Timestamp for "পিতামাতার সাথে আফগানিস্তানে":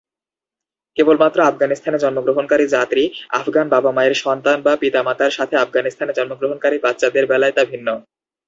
4.75-6.13